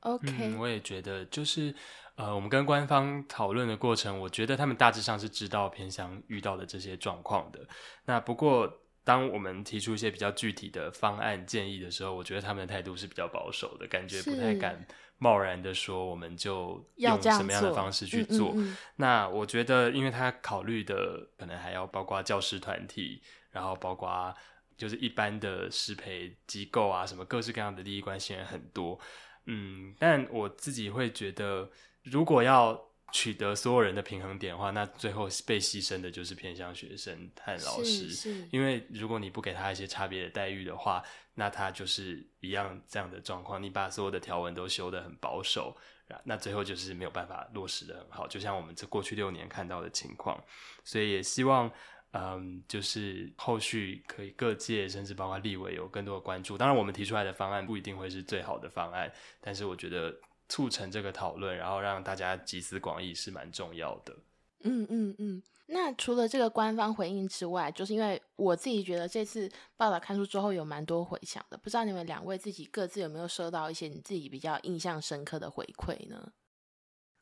[0.00, 1.74] OK，我也觉得就是
[2.14, 7.66] 呃，我们跟官方讨论的过程，我觉得他们大致上是知道偏乡遇到的这些状况的。
[8.04, 8.72] 那不过。
[9.04, 14.84] 当我们提出一些比较具体的方案建议的时候，我觉得他们的态度是比较保守的，感觉不太敢
[15.18, 18.56] 贸然的说我们就用什么样的方式去做。
[18.96, 24.34] 那我觉得，因为他考虑的可能还要包括教师团体，然后包括
[24.76, 28.98] 就是一般的适配机构啊，什么各式各样的利益关系人很多。
[29.46, 31.70] 嗯，但我自己会觉得，
[32.02, 32.80] 如果要
[33.14, 38.48] 取得所有人的平衡点的话，那最后被牺牲的就是偏向学生和老师。
[38.50, 41.00] 因为如果你不给他一些差别的待遇的话，
[41.34, 43.62] 那他就是一样这样的状况。
[43.62, 45.76] 你把所有的条文都修得很保守，
[46.24, 48.26] 那最后就是没有办法落实的很好。
[48.26, 50.42] 就像我们这过去六年看到的情况，
[50.82, 51.70] 所以也希望，
[52.14, 56.58] 嗯，就是后续可以各界甚至包括立委有更多的关注。
[56.58, 60.12] 当然，我们提出来的方案不一定会是最好的方案，但是我觉得。
[60.48, 64.16] 促成这个讨论，然后让大家集思广益是蛮重要的。
[64.60, 65.42] 嗯嗯嗯。
[65.66, 76.32] 那除了这个官方回应之外，就是因为我自己觉得这次报道刊出之后有蛮多回响的，不知道你们两位自己各自有没有收到一些你自己比较印象深刻的回馈呢？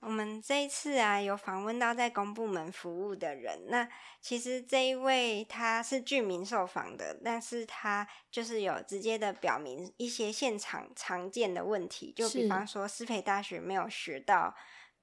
[0.03, 3.67] 我们这一次啊，有访问到在公部门服务的人。
[3.69, 3.89] 那
[4.21, 14.53] 其实这一位他是居民受访的，但是他就是有直接的表明一些现场常见的问题，就比方说师培大学没有学到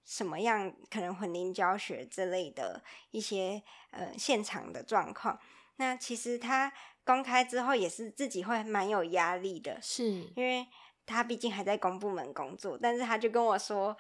[0.04, 5.40] 什么样可能混龄教学之类的一些呃现场的状况。
[5.78, 6.74] 那其实他
[7.06, 10.04] 公开之后也是自己会蛮有压力的，是
[10.36, 10.68] 因为
[11.06, 13.96] 他毕竟还在公部门工作，但是他就跟我说。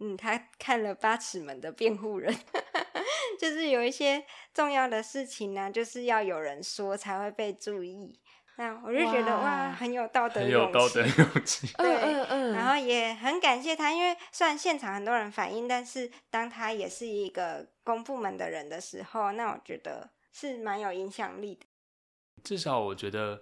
[0.00, 2.34] 嗯，他看了八尺门的辩护人，
[3.38, 8.18] 就是有一些重要的事情呢，就是要有人说才会被注意。
[8.56, 11.68] 那我就觉得哇，很有道德，很有道德勇气。
[11.76, 12.52] 对，嗯嗯。
[12.52, 21.66] 然后也很感谢他，因为虽然现场很多人反映，但是当他也是一个公部门的人的时候，那我觉得是蛮有影响力的。
[22.42, 23.40] 至少我觉得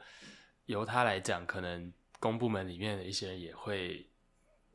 [0.66, 4.12] 由他来讲，可能公部门里面的一些人也会。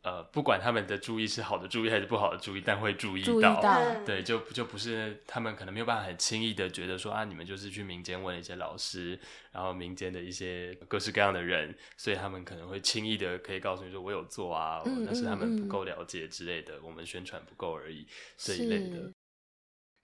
[0.07, 3.59] 呃，不管他们的注意是好的注意还是不好的注意，但会注意到，
[4.05, 9.19] 对，就就不是他们可能没有办法很轻易的觉得说啊，你们就是去民间问一些老师，
[9.51, 19.11] 然后民间的一些各式各样的人，所以他们可能会轻易的可以告诉你说我有做啊，但是他们不够了解之类的，我们宣传不够而已这一类的。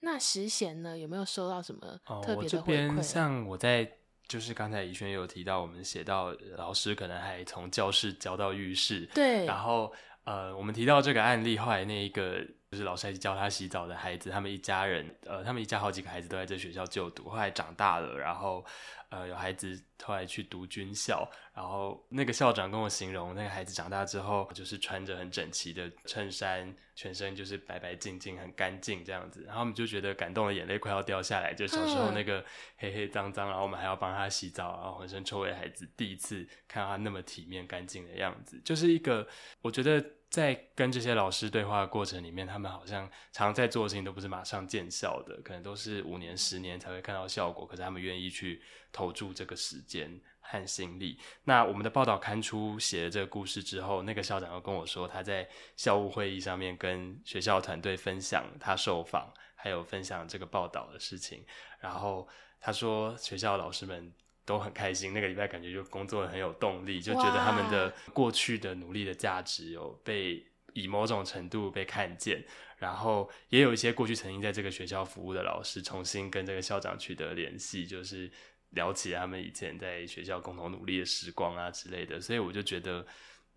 [0.01, 3.01] 那实贤呢，有没有收到什么特别的回馈？
[3.01, 3.89] 像我在。
[4.27, 9.45] 就是刚才怡轩有提到，我们写到老师可能还从教室教到浴室，对。
[9.45, 9.91] 然后
[10.23, 18.65] 呃，我们提到这个案例，后来那一个就是老师还教他洗澡的孩子，他们一家人，呃，他们一家好几个孩子都在这学校就读，后来长大了，然后。
[19.09, 31.53] 呃，有孩子后来去读军校，然后那个校长跟我形容，那个孩子长大之后就是穿着很整齐的衬衫，全身就是白白净净、很干净这样子，然后我们就觉得感动的眼泪快要掉下来。
[31.53, 32.43] 就小时候那个
[32.77, 39.27] 黑黑脏脏，然后我们还要帮他洗澡，然后浑身臭味，孩子第一次看到他那么体面干净的样子，就是一个
[39.61, 40.03] 我觉得。
[40.33, 47.67] 在跟这些老师对话的过程里面，他们好像常在做的事情都不是马上见效的，可能都是五年、十年才会看到效果。
[47.67, 48.59] 可是他们愿意去
[48.91, 51.19] 投注这个时间和心力。
[51.43, 61.45] 那我们的报道刊出写了这个故事之后，那个校长又跟我说，他在校务会议上面跟学校团队分享他受访，还有分享这个报道的事情。
[61.79, 62.27] 然后
[62.59, 64.11] 他说，学校老师们。
[64.45, 72.43] 都很开心，那个礼拜感觉就工作很有动力，就觉得他们的过去的努力的价值有被以某种程度被看见，
[72.77, 78.29] 然后也有一些过去曾经在这个学校服务的老师重新跟这个校长取得联系，就是
[78.71, 83.05] 聊起他们以前在学校共同努力的时光啊之类的，所以我就觉得，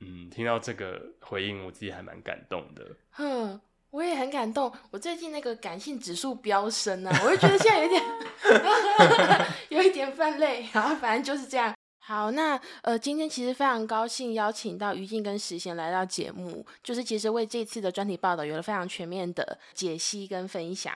[0.01, 3.61] 嗯，听到这个回应，我自己还蛮感动的。
[3.91, 8.03] 我也很感动，我最近那个感性指数飙升啊，我就觉得现在有点
[9.71, 11.75] 有一点泛泪，然后反正就是这样。
[11.99, 20.95] 好，那呃，今天其实非常高兴邀请到于静跟石贤来到节目，就是其实为这次的专题报道有了非常全面的解析跟分享。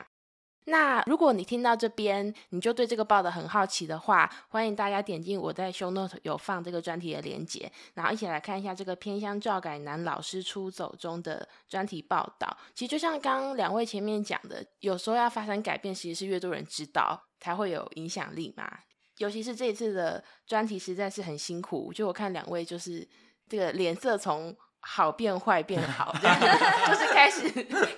[0.65, 12.57] 那如果你听到这边，你就对这个报道很好奇的话，欢迎大家点进我在 show note 有放这个专题的连接，然后一起来看一下这个偏乡教改男老师出走中的专题报道。
[12.75, 18.71] 其实就像刚刚两位前面讲的，有时候要发生改变，其实是越多人知道才会有影响力嘛。
[19.17, 23.09] 尤其是这一次的专题实在是很辛苦，就我看两位就是
[23.49, 24.57] 这个脸色从。
[24.81, 27.49] 好变坏变好， 就是开始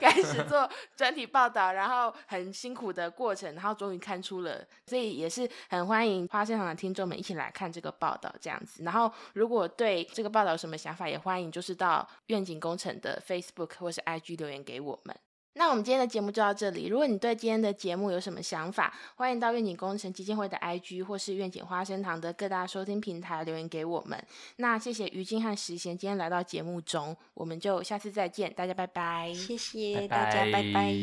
[0.01, 8.83] 开始做专题报道，然后很辛苦的过程，然后终于看出了，所以也是很欢迎花现场的听众们一起来看这个报道，这样子。
[8.83, 15.17] 然后如果对这个报道有什么想法，也欢迎就是到愿景工程的 Facebook 或是 IG 留言给我们。
[15.55, 16.87] 那我们今天的节目就到这里。
[16.87, 24.19] 如果你对今天的节目有什么想法，欢迎到愿景工程基金会的 IG 或是愿景花生堂的各大收听平台留言给我们。
[24.57, 29.33] 那谢谢于静和石贤今天来到节目中，我们就下次再见，大家拜拜。
[29.35, 30.95] 谢谢大家，拜拜。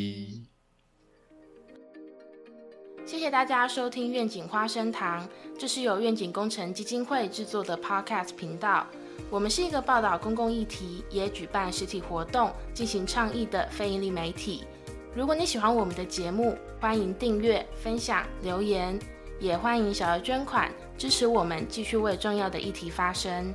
[3.06, 5.28] 谢谢大家收听愿景花生堂，
[5.58, 8.86] 这是由愿景工程基金会制作的 Podcast 频道。
[9.30, 14.64] 我们是一个报道公共议题，也举办实体活动进行倡议的非营利媒体。
[15.16, 18.98] 如果你喜欢我们的节目，欢迎订阅、分享、留言，
[19.40, 23.54] 也欢迎小额捐款支持我们，继续为重要的议题发声。